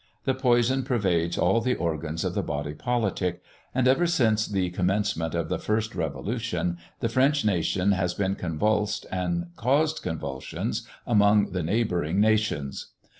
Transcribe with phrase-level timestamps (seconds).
[0.23, 5.35] The poison pervades all the organs of the body politic; and ever since the commencement
[5.35, 11.61] of the first revolution, the French nation has been convulsed, and caused convulsions among the
[11.61, 12.87] neighbouring nations.